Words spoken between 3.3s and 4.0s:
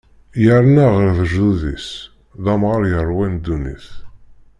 ddunit.